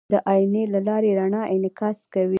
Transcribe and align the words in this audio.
د 0.13 0.15
آیینې 0.33 0.63
له 0.73 0.79
لارې 0.87 1.11
رڼا 1.19 1.41
انعکاس 1.53 1.99
کوي. 2.13 2.29